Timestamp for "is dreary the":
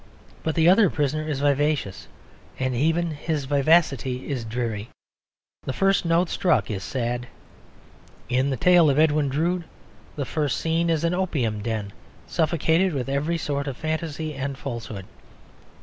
4.31-5.73